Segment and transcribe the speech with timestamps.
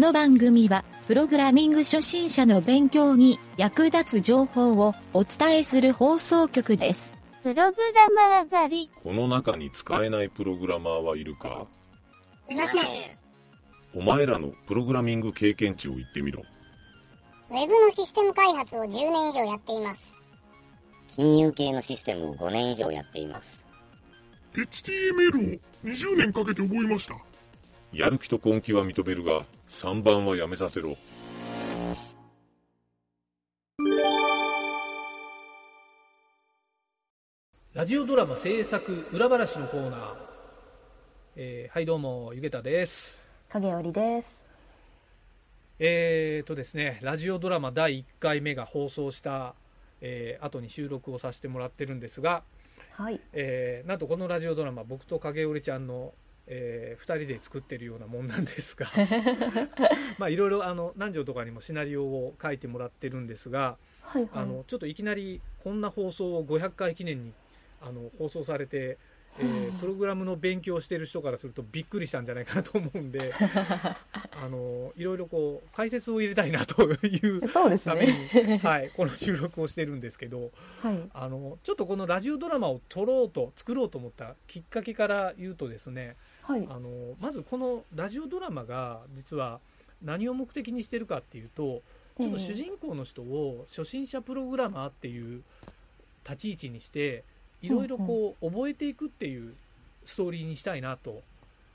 [0.00, 7.12] の番組は、プログラミング初心者の勉強に役立つ情報をお伝えする放送局です。
[7.42, 8.90] プログラマー狩り。
[9.02, 11.66] この中に使えないプログラマーはいるか？
[12.48, 12.82] いません。
[13.94, 16.42] お前らのプログラミング経験値を言ってみろ。
[17.50, 20.00] ウェブのシステム開発を10年以上やっています。
[21.08, 23.60] 金融系のシステムを5年以上やっています。
[24.54, 27.16] HTML を20年かけて覚えました。
[27.92, 30.96] やる気と根気は認めるが、3番はやめさせろ。
[37.74, 40.14] ラジオドラマ制作裏話のコーナー。
[41.34, 43.20] えーはい、どうも、ゆげたです。
[43.48, 44.46] 影織です。
[45.80, 49.54] えーとですね、ラジオドラマ第1回目が放送した、
[50.00, 52.44] えー後に収録をさせてもらってるんですが、
[52.96, 53.20] はい。
[53.32, 56.12] えーなんとこのラジオドラマ、僕と影織ちゃんの、
[56.52, 58.86] え2人で作ってるようなもんなんですが、
[60.18, 64.30] まあいろいろあの南條とかにもシナリオを書いてもらってるんですが、はいはい。
[64.32, 67.32] あのちょっといきなりこんな放送を500回記念に
[67.80, 68.98] あの放送されて、
[69.38, 73.32] えー プログラムの勉強をしてる人からするとびっくりしたんじゃないかなと思うんで
[74.32, 77.40] あのいろいろこう解説を入れたいなという
[77.78, 78.60] ために、ね。
[78.62, 80.50] はい、この収録をしてるんですけど
[80.82, 81.00] はい。
[81.14, 86.16] あのちょっとこのラジオドラマを撮ろうと作ろうと思ったきっかけから言うとですね
[86.50, 86.66] はい。
[86.68, 86.88] あの
[87.20, 89.60] まずこのラジオドラマが実は
[90.02, 91.82] 何を目的にしてるかっていうと
[92.18, 95.42] ちょっと主人公の人を初心者プログラマーっていう
[96.24, 97.24] 立ち位置にして
[97.62, 99.54] いろいろこう覚えていくっていう
[100.04, 101.20] ストーリーにしたいなという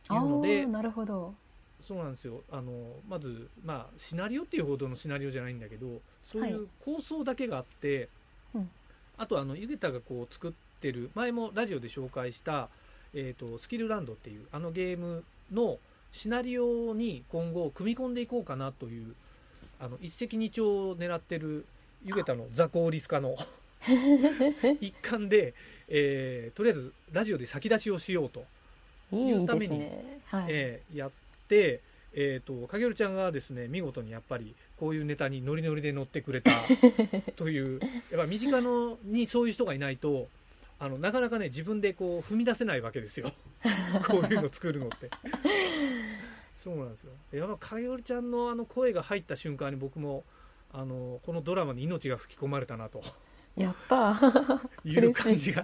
[0.09, 1.33] あのでーなるほど。
[1.79, 2.41] そうなんですよ。
[2.51, 2.71] あの
[3.07, 8.09] まず、まあ、シナリオっていうほどのシナリオじゃないんだけどそういう構想だけがあって、
[8.53, 8.69] うん。
[9.17, 12.69] あとあのゆげたがこう作ってる前もラジオで紹介した、
[13.15, 15.79] えー、とスキルランドっていうあのゲームの
[16.11, 19.15] シナリオに今後組み込んでいこうかなという
[19.79, 21.65] あの一石二鳥を狙ってる
[22.03, 23.35] ゆげたのザコーリス化の
[24.79, 25.53] 一環で、
[25.87, 28.45] えーとりあえずラジオで先出しをしようと。
[29.11, 30.19] いうためにすね。
[30.25, 30.45] はい。
[30.49, 31.11] えーやっ
[31.47, 31.81] て、
[32.13, 36.51] えー、と影織ちゃんがですね見事にやっぱりこういうネタにノリノリで乗ってくれた
[37.35, 37.79] という
[38.11, 40.27] やっぱ身近のにそういう人がいないと
[40.77, 43.31] あのなかなかね自分でこう踏み出せないわけですよ。
[44.07, 45.09] こういうの作るのって。
[46.53, 47.11] そうなんですよ。
[47.31, 50.23] でやっぱ影織ちゃんのあの声が入った瞬間に僕も
[50.73, 53.03] あのこのドラマに命が吹き込まれたなと。
[53.55, 54.11] やった。
[54.13, 54.67] ー。
[54.83, 55.63] いう感じが。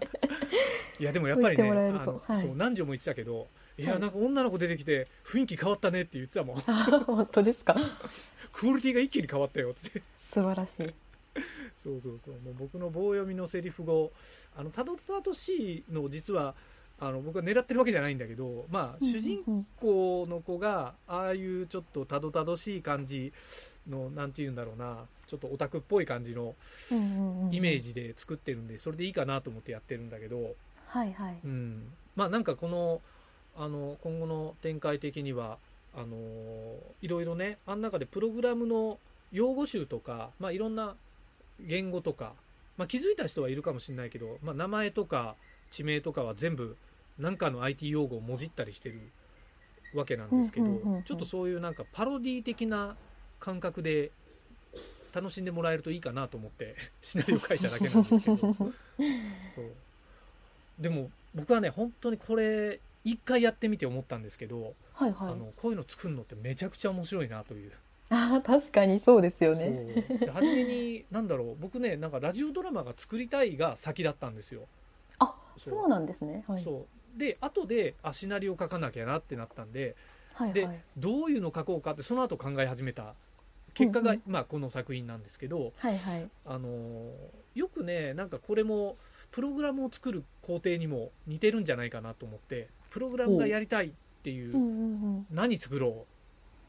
[0.99, 1.03] い。
[1.03, 1.93] やでもやっぱりね
[2.37, 4.01] そう何女も言ってたけどいやはい。
[4.01, 6.55] なんか女の子出てきて雰囲気変わったねって言ってたもん。
[6.61, 7.75] 本当ですか？
[8.53, 10.01] クオリティが一気に変わったよって。
[10.19, 10.93] 素晴らしい。
[11.77, 14.11] そうそうそうもう僕の棒読みのセリフ語
[14.55, 16.55] あのたどたどしいのを実は
[16.99, 23.33] あの僕は狙ってるわけじゃないんだけどまあ主人うん公の子がああいうちょっとたどたどしい感じ
[23.89, 26.55] のなんて言うんだろうなちょっとオタクっぽい感じの
[27.51, 27.79] イメー。
[27.79, 30.55] ジで作ってるんでそれでいいかなと思ってやってるんだけど、
[30.87, 31.37] はいはい。
[31.43, 33.01] うん、まあなんかこの
[33.57, 35.57] あの今後の展開的には
[35.95, 36.17] あの
[37.01, 38.99] いろいろねあん中でプログラムの
[39.31, 40.95] 用語集とか、まあ、いろんな
[41.67, 42.33] 言語とか、
[42.77, 45.35] まあ、気づいた人はいるかもしれないけど、まあ、名前とか
[45.69, 46.77] 地名とかは全部
[47.19, 48.99] 何かの IT 用語をもじったりしてる
[49.93, 52.95] わけなんですけど、ちょっとそういうなんかパロディ的な
[53.39, 54.11] 感覚で
[55.13, 58.73] 楽しんでもらえるといいかなと思って シナリオ書いただけなんですけど そう
[60.79, 65.31] でも僕はね本当にこれ一回やってみて思ったんですけど、はいはい。
[65.31, 67.71] あのこういうの作るのってめちゃくちゃ面白いなという。
[68.13, 70.05] あー確かにそうですよそうね。
[70.19, 74.63] で初めに何だろう僕ねなんかラジオドラマが作りたいが先だったんですよ。
[75.19, 76.43] あ、そうそうなんですね。
[76.45, 76.63] はい。
[76.63, 76.85] そ
[77.15, 79.95] うで後であシナリオ書かなきゃなってなったんでで
[80.33, 80.79] はいはい。
[80.97, 83.13] どういうの書こうかってその後考え始めた
[83.73, 86.29] 結果が、うんうんまあ、この作品なんですけど、はいはい。
[86.45, 87.11] あのー
[87.53, 88.95] よくねなんかこれも
[89.31, 93.91] プログラムを作る工程にも似てるんじゃないかなと思ってプログラムがやりたいっ
[94.23, 94.73] ていう、うんうんう
[95.19, 95.25] ん。
[95.31, 95.95] 何作ろうっ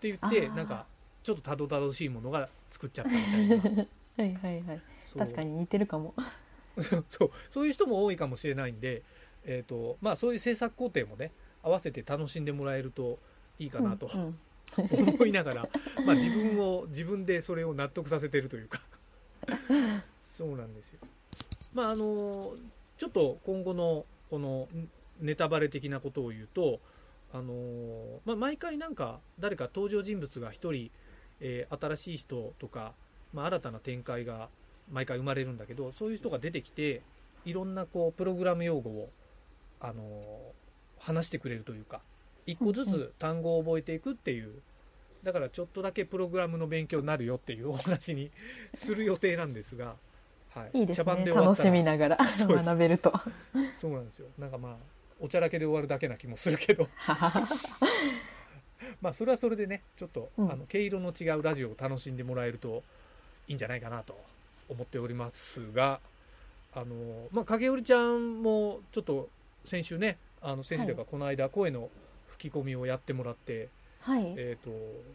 [0.01, 0.87] て言ってなんか
[1.23, 3.87] ちょっとたどたどしいものが作っちゃったみたいな
[4.17, 4.83] はいはいはい。
[5.17, 6.15] 確かに似てるかも。
[7.09, 9.03] そうそういう人も多いかもしれないんで、
[9.45, 11.31] えーとまあ、そういう制作工程もね
[11.63, 13.19] 合わせて楽しんでもらえると
[13.59, 14.09] いいかなと
[14.77, 15.69] 思いながら、
[16.07, 18.81] まあ、自分を自分でそれを納得させてるというか
[20.23, 21.01] そうなんですよ。
[21.75, 22.55] まああの
[22.97, 24.69] ちょっと今後のこの
[25.21, 26.81] ネタバレ的なことを言うと、
[27.33, 30.91] あのまあ、毎回なんか誰か登場人物が一人、
[31.43, 32.95] えー新しい人とか、
[33.35, 34.49] まあ、新たな展開が
[34.91, 37.03] 毎回生まれるんだけどそういう人が出てきて
[37.45, 39.11] いろんなこうプログラム用語を、
[39.81, 40.23] あの
[41.01, 42.01] 話してくれるというか
[42.47, 44.53] 一個ずつ単語を覚えていくっていう
[45.25, 48.31] だからちょっとだけプログラムの勉強になるよっていう お話に
[48.75, 49.97] する予定なんですが、
[50.51, 51.25] はい、いいですね。
[51.27, 53.13] 楽しみながら 学べると。
[53.77, 54.29] そうなんですよ。
[54.39, 54.77] なんかまあ
[55.21, 56.89] おちゃらけで終わるだけな気もするけど
[59.01, 60.53] まあそれはそれでねちょっと、うん。
[60.53, 62.83] あの毛色の違うラジオを楽しんでもらえると
[63.49, 64.17] いいんじゃないかなと
[64.69, 66.01] 思っておりますが
[66.75, 66.95] あの
[67.31, 69.29] まあ影織ちゃんもちょっと
[69.65, 71.91] 先週ねあの先週というかこの間声の
[72.29, 73.69] 吹き込みをやってもらって、
[74.01, 74.35] はい。
[74.37, 74.65] えー、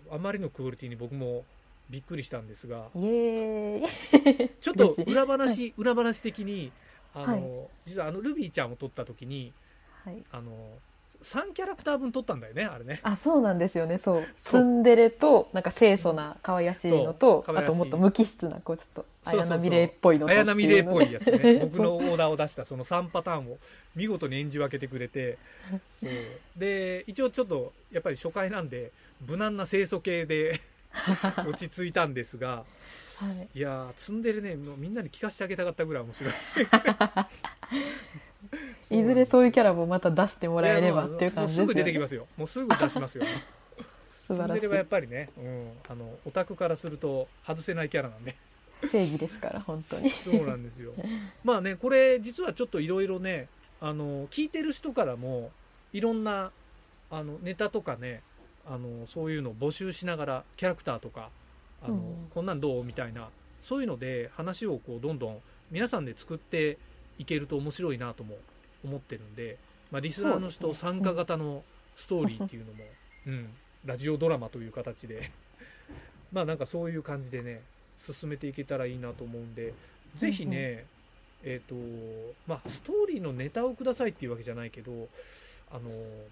[0.10, 1.44] とあまりのクオリティに僕も
[1.90, 5.04] びっくりしたんですが ちょっと嬉しい。
[5.12, 6.72] 裏話、裏話的に
[7.14, 7.70] あの、はい。
[7.88, 9.52] 実はあのルビーちゃんを撮った時に
[10.06, 10.24] はい。
[10.32, 10.52] あの
[11.24, 13.00] 3キャラクター分撮ったんだよねあれね。
[13.04, 13.98] あそうなんですよね。
[13.98, 14.28] そう。
[14.38, 20.32] ツンデレとなんか清楚な可愛らしいのとあともっと無機質なこうちょっと綾波レイっぽいのと。
[20.32, 21.60] 綾波レイっぽいやつね。
[21.72, 23.58] 僕のオーダーを出したその3パターンを
[23.96, 25.38] 見事に演じ分けてくれて
[26.00, 26.10] そう。
[26.56, 28.92] で一応ちょっとやっぱり初回なんで
[29.28, 30.60] 無難な清楚系で
[31.48, 32.64] 落ち着いたんですが
[33.18, 33.58] はい。
[33.58, 36.34] いやー積んでるねもうみんなに聞かせてあげたかったぐらい面白い
[38.90, 42.28] いずれそういうキャラもまた出してもらえればっていう感じですよもうすぐ出てきねますよ。
[42.38, 43.26] もうすぐ出しますよ。
[44.28, 48.36] 素晴らしツンデレはやっぱりね、うん、あのオタクからすると外せないキャラなんで。
[48.84, 50.10] い正義ですから本当に。
[50.10, 50.94] そうなんですよ。
[51.44, 53.48] まあねこれ実はちょっといろいろね
[53.82, 55.52] あの聞いてる人からも
[55.94, 56.52] いろんな
[57.10, 58.22] あのネタとかね
[58.66, 61.30] あのそういうのを募集しながらキャラクターとか
[61.82, 62.02] あの、うん。
[62.34, 63.30] こんなんどうみたいな
[63.62, 65.40] そういうので話をこうどんどん
[65.72, 66.78] 皆さんで作って
[67.20, 68.38] いけると面白いなとも
[68.84, 69.58] 思ってるんで、
[69.92, 71.64] まあ、リスナーの人参加型の
[71.96, 72.84] ストーリーっていうのも、
[73.28, 73.50] うん、
[73.86, 75.32] ラジオドラマという形で
[76.32, 77.62] まあなんかそういう感じでね
[78.00, 79.74] 進めていけたらいいなと思うんで
[80.16, 80.86] ぜひね、
[81.44, 81.76] えっ、と
[82.48, 85.10] まあストーリーのネタをくださいっていうわけじゃないけど
[85.72, 85.90] あの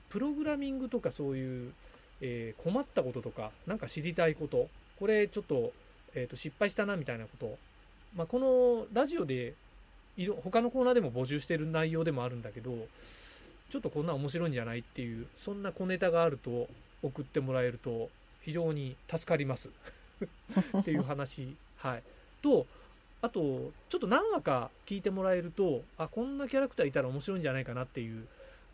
[0.09, 1.73] プログラミングとかそういう、
[2.21, 5.73] えー困ったこととかなんか知りたいことこれちょっと,、
[6.13, 7.57] えーと失敗したなみたいなこと、
[8.15, 9.53] まあ、このラジオで
[10.17, 12.71] いろ他のコーナーでも募集してる内容でもあるんだけど
[13.69, 16.67] ちょっとこんな面白いんじゃないっていうそんな小ネタがあると
[17.03, 18.09] 送ってもらえると
[18.41, 19.69] 非常に助かります。
[20.79, 22.03] っていう話、はい、
[22.41, 22.65] と
[23.21, 28.25] あとちょっと何話か聞いてもらえるとあこんなキャラクターいたら面白いんじゃないかなっていう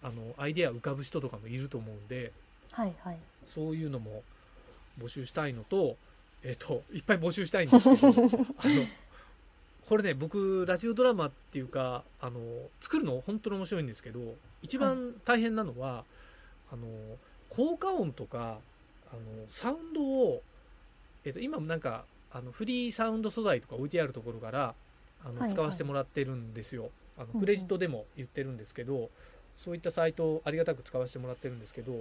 [0.04, 2.32] あのアイデア浮かぶ人とかもいると思うんで
[2.72, 3.18] はいはい。
[3.48, 4.24] そういうのも
[5.00, 5.98] 募集したいのと
[6.44, 8.08] えっ、といっぱい募集したいんですけど
[8.58, 8.86] あの
[9.88, 12.40] これね僕ラジオドラマっていうかあの
[12.80, 14.20] 作るの本当に面白いんですけど
[14.62, 16.04] 一番大変なのは、
[16.72, 16.88] あの
[17.50, 18.60] 効果音とか
[19.12, 20.44] あのサウンドを、
[21.26, 24.76] えっと今もなんかあのフリーサウンド素材とか置いてあるところから
[25.26, 26.90] あの、使わせてもらってるんですよ。
[27.18, 27.34] あうんうん。
[27.36, 29.10] のクレジットでも言ってるんですけど、
[29.62, 31.94] そういったサイトをありがたく使わせてもらってるんですけど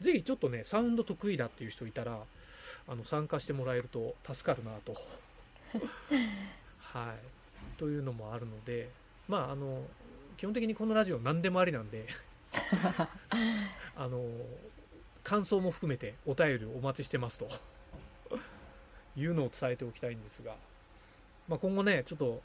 [0.00, 2.18] ぜひちょっとねサウンド得意だっていう人いたら
[2.88, 4.94] あの参加してもらえると助かるなと
[6.96, 7.78] はい。
[7.78, 8.88] というのもあるので
[9.28, 9.82] まああの
[10.36, 12.06] 基本的にこのラジオ何でもありなんで
[13.96, 14.24] あの
[15.22, 17.48] 感想も含めてお便りお待ちしてますと。
[19.16, 20.54] いうのを伝えておきたいんですが、
[21.48, 22.42] まあ、今後ねちょっと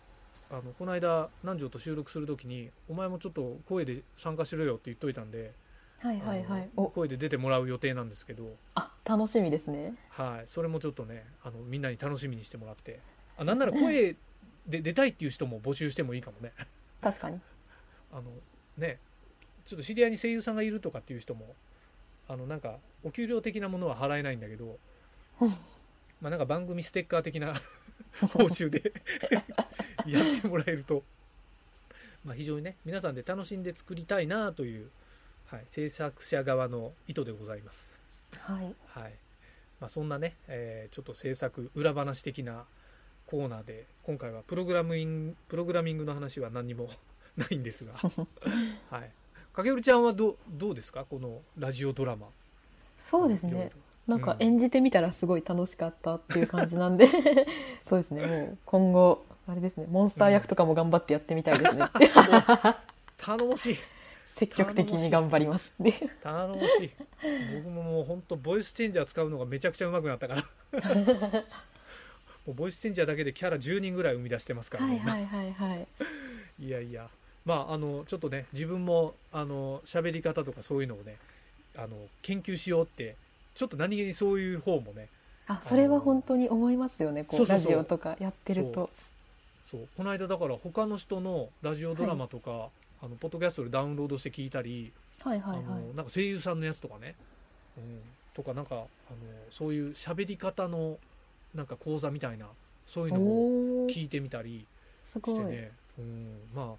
[0.49, 5.51] あのこの間南條と収録するときにお前もちょっと声で参加しろよって言っといたんで、
[5.99, 6.69] はいはいはい。
[6.93, 9.93] 声で出てもらう予定なんですけど、あ楽しみですね。
[10.09, 12.99] はい、それもちょっとねあのみんなに楽しみにしてもらって。
[13.37, 14.15] あなんなら声
[14.67, 16.51] で出たいっていう人も募集してもいいかもね。
[17.01, 17.39] 確かに。
[18.11, 18.31] あの
[18.77, 18.99] ね
[19.65, 21.55] ちょっと知り合いに声優さんがいるとかっていう人も
[22.27, 24.77] あのなんかお給料的なものは払えないんだけど
[25.39, 25.49] うん。
[26.21, 27.53] まあなんか番組ステッカー的な
[28.33, 28.93] 報酬で
[30.05, 31.03] やってもらえると、
[32.25, 34.89] まあ、非常にね皆さんで楽しんで作りたいなという、
[35.47, 37.89] はい、制作者側の意図でございます。
[38.37, 38.75] はい。
[38.87, 39.13] はい。
[39.79, 42.65] まあ、そんなね、えーちょっと制作裏話的な
[43.31, 46.89] コーナーで今回はプログラミングプログラミングの話は何にも
[47.37, 47.93] ないんですが、
[48.91, 49.09] はい、
[49.53, 51.05] 影織ちゃんはどうどうですか？
[51.09, 52.27] このラジオドラマ。
[52.99, 53.71] そうですね。
[54.05, 54.43] なんかうん。
[54.43, 57.07] 演じてみたらすごい楽しかったっていう感じなんで。
[57.87, 58.25] そうですね。
[58.27, 59.87] もう今後あれですね。
[59.89, 62.09] モンスター役とかも頑張ってやってみたいですねって。
[63.17, 63.77] 頼もしい。
[64.25, 66.09] 積極的に頑張りますっていう。
[66.21, 66.91] 頼もしい。
[67.55, 70.43] 僕ももう本当ボイスチェンジャー使うのがめちゃくちゃ上手くなったから
[72.45, 75.87] もうボイスチェンジャーだけでキャラ10人ぐらい生み出してますからね、はいはいはいはい。
[76.59, 77.09] いやいや。
[77.45, 81.17] まああのちょっとね自分もあの喋り方とかそういうのをね
[81.75, 83.15] あの研究しようって
[83.55, 85.07] ちょっと何気にそういう方もね
[85.47, 88.89] あそれは本当に思いますよねこそうラジオとかやってると。
[89.69, 89.87] そう。
[89.95, 92.69] この間だから他の人のラジオドラマとか、
[93.01, 95.65] あのポッドキャストでダウンロードして聞いたり、はいはいはい。
[95.65, 97.15] あのなんか声優さんのやつとかね、
[97.77, 98.01] うん、
[98.33, 98.85] とかなんかあの
[99.49, 100.97] そういう喋り方の
[101.55, 102.47] なんか講座みたいな
[102.85, 104.65] そういうのを聞いてみたり
[105.03, 106.75] してね、うん、ま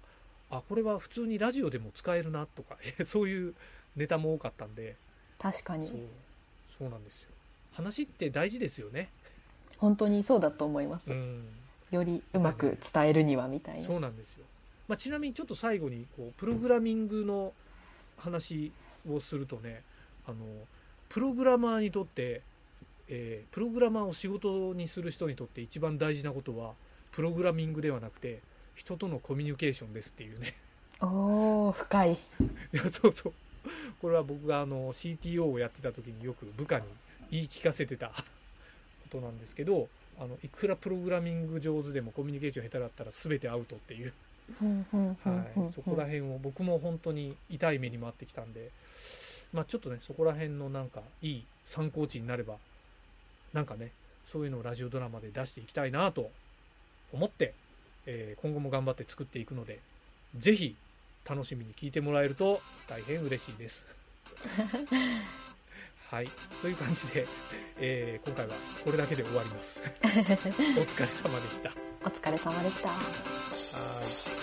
[0.51, 3.55] ああこれは普通にラジオでも使えるなとか そういう
[3.95, 4.95] ネタも多かったんで。
[5.39, 5.87] 確かに。
[5.87, 5.97] そう。
[6.77, 7.29] そうなんですよ。
[7.73, 9.09] 話って大事ですよね、
[9.77, 11.43] 本当にそうだと思います、うん、
[11.91, 13.85] よりうまく伝えるにはみたいな。
[13.85, 14.45] そうなんですよ、
[14.87, 17.53] まあ、ちなみにちょっと最後にこうプログラミングの
[18.17, 18.71] 話
[19.09, 19.81] をするとね
[20.27, 20.37] あの
[21.09, 22.41] プログラマーにとって、
[23.09, 26.73] えープログラマーを仕事にする人にとって一番大事なことは
[27.11, 28.39] プログラミングではなくて
[28.75, 30.55] 人とのコミュニケーションですっていうね。
[30.99, 32.13] おお深い。
[32.13, 32.17] い
[32.73, 33.33] やそうそう。
[34.01, 36.85] これは僕があの CTO をやってた時によく部下に
[37.31, 38.13] 言い聞かせてたこ
[39.09, 39.87] となんですけど
[40.19, 44.13] あのいくらプログラミング上手でもコミュニケーション下手だったら全てアウトっていう。
[45.23, 48.71] はい、そこら辺を僕も本当に痛い目に回ってきたんで、
[49.53, 52.55] まあ、ちょっとねそこら辺のなんかいい参考値になれば
[53.53, 53.91] なんかね
[54.25, 56.31] そういうのをラジオドラマで出していきたいなと
[57.11, 57.53] 思って、
[58.05, 59.79] えー今後も頑張って作っていくので
[60.37, 60.75] ぜひ
[61.29, 63.85] 楽しみに聞いてもらえると大変嬉しいです。
[66.09, 66.29] はい、
[66.61, 67.25] という感じで、
[67.79, 69.81] えー今回はこれだけで終わります。
[70.03, 71.69] お疲れ様でした。
[71.69, 74.42] はお疲れ様でしたーい